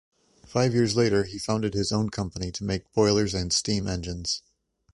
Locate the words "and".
3.35-3.53